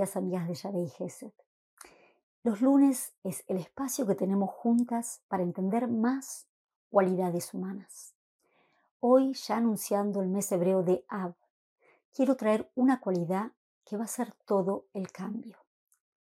[0.00, 1.32] queridas amigas de Yahvé y Gesed.
[2.42, 6.46] Los lunes es el espacio que tenemos juntas para entender más
[6.88, 8.14] cualidades humanas.
[9.00, 11.34] Hoy, ya anunciando el mes hebreo de Ab,
[12.14, 13.52] quiero traer una cualidad
[13.84, 15.58] que va a ser todo el cambio.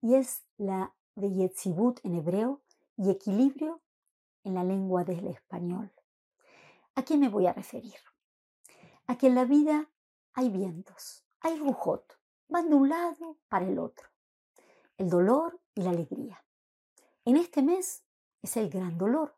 [0.00, 2.62] Y es la de Yetzibut en hebreo
[2.96, 3.80] y equilibrio
[4.44, 5.90] en la lengua del español.
[6.94, 7.98] ¿A qué me voy a referir?
[9.08, 9.90] A que en la vida
[10.34, 12.15] hay vientos, hay rujot,
[12.48, 14.08] van de un lado para el otro.
[14.96, 16.44] El dolor y la alegría.
[17.24, 18.04] En este mes
[18.42, 19.36] es el gran dolor.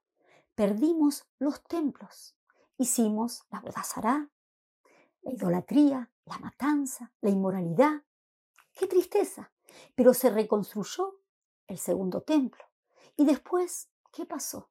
[0.54, 2.36] Perdimos los templos.
[2.76, 4.28] Hicimos la bodazará,
[5.22, 8.02] la idolatría, la matanza, la inmoralidad.
[8.74, 9.50] ¡Qué tristeza!
[9.94, 11.20] Pero se reconstruyó
[11.66, 12.64] el segundo templo.
[13.16, 14.70] Y después, ¿qué pasó?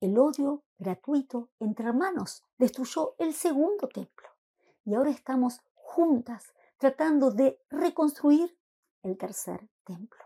[0.00, 4.28] El odio gratuito entre hermanos destruyó el segundo templo.
[4.84, 8.58] Y ahora estamos juntas tratando de reconstruir
[9.02, 10.24] el tercer templo.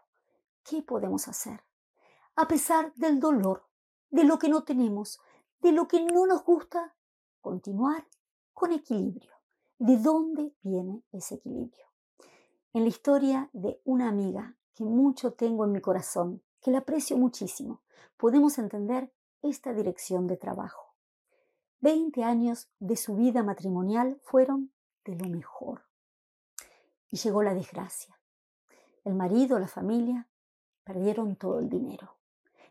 [0.65, 1.63] ¿Qué podemos hacer?
[2.37, 3.67] A pesar del dolor,
[4.11, 5.21] de lo que no tenemos,
[5.61, 6.95] de lo que no nos gusta,
[7.41, 8.07] continuar
[8.53, 9.33] con equilibrio.
[9.79, 11.87] ¿De dónde viene ese equilibrio?
[12.73, 17.17] En la historia de una amiga que mucho tengo en mi corazón, que la aprecio
[17.17, 17.83] muchísimo,
[18.17, 19.13] podemos entender
[19.43, 20.95] esta dirección de trabajo.
[21.81, 24.73] Veinte años de su vida matrimonial fueron
[25.05, 25.90] de lo mejor.
[27.11, 28.19] Y llegó la desgracia.
[29.05, 30.29] El marido, la familia,
[30.85, 32.17] perdieron todo el dinero.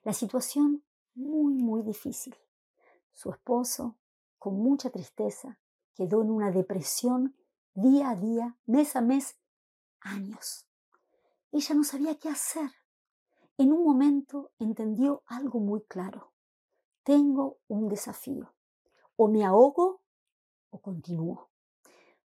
[0.04, 0.84] La situación
[1.16, 2.36] muy, muy difícil.
[3.12, 3.98] Su esposo,
[4.38, 5.60] con mucha tristeza,
[5.94, 7.36] quedó en una depresión
[7.74, 9.38] día a día, mes a mes,
[10.02, 10.68] años.
[11.52, 12.72] Ella no sabía qué hacer.
[13.58, 16.32] En un momento entendió algo muy claro.
[17.04, 18.54] Tengo un desafío.
[19.18, 20.02] O me ahogo
[20.70, 21.50] o continúo.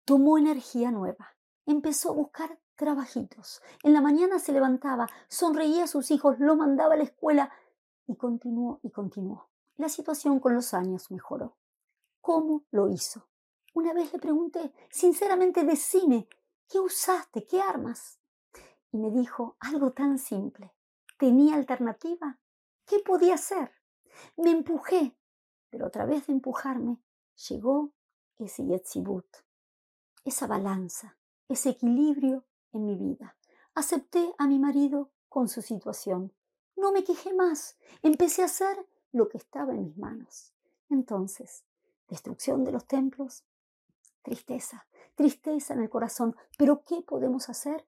[0.05, 1.37] Tomó energía nueva
[1.71, 3.63] empezó a buscar trabajitos.
[3.83, 7.53] En la mañana se levantaba, sonreía a sus hijos, lo mandaba a la escuela
[8.07, 9.49] y continuó y continuó.
[9.77, 11.57] La situación con los años mejoró.
[12.21, 13.29] ¿Cómo lo hizo?
[13.75, 16.29] Una vez le pregunté, sinceramente, decime,
[16.69, 17.47] ¿qué usaste?
[17.47, 18.19] ¿Qué armas?
[18.93, 20.73] Y me dijo algo tan simple.
[21.19, 22.39] ¿Tenía alternativa?
[22.85, 23.73] ¿Qué podía hacer?
[24.37, 25.17] Me empujé,
[25.71, 27.01] pero a través de empujarme
[27.49, 27.93] llegó
[28.39, 29.27] ese Yetzibut,
[30.25, 31.17] esa balanza,
[31.51, 33.37] ese equilibrio en mi vida.
[33.75, 36.33] Acepté a mi marido con su situación.
[36.77, 37.77] No me quejé más.
[38.03, 40.55] Empecé a hacer lo que estaba en mis manos.
[40.89, 41.65] Entonces,
[42.09, 43.45] destrucción de los templos,
[44.23, 46.37] tristeza, tristeza en el corazón.
[46.57, 47.85] Pero ¿qué podemos hacer?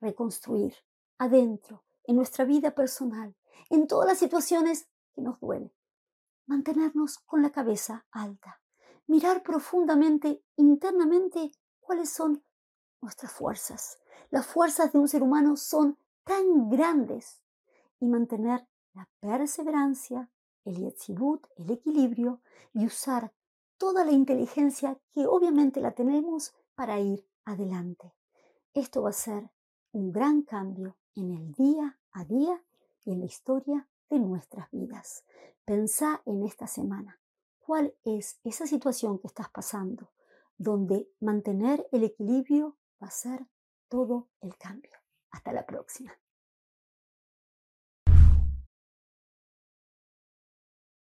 [0.00, 0.74] Reconstruir
[1.18, 3.34] adentro, en nuestra vida personal,
[3.70, 5.72] en todas las situaciones que nos duelen.
[6.46, 8.60] Mantenernos con la cabeza alta.
[9.06, 12.42] Mirar profundamente, internamente, cuáles son
[13.02, 13.98] nuestras fuerzas.
[14.30, 17.42] Las fuerzas de un ser humano son tan grandes
[18.00, 20.30] y mantener la perseverancia,
[20.64, 22.40] el yetzibut, el equilibrio
[22.72, 23.32] y usar
[23.76, 28.14] toda la inteligencia que obviamente la tenemos para ir adelante.
[28.72, 29.50] Esto va a ser
[29.92, 32.62] un gran cambio en el día a día
[33.04, 35.24] y en la historia de nuestras vidas.
[35.64, 37.18] Pensá en esta semana.
[37.58, 40.10] ¿Cuál es esa situación que estás pasando?
[40.56, 43.46] Donde mantener el equilibrio va a ser
[43.88, 44.96] todo el cambio.
[45.30, 46.16] Hasta la próxima.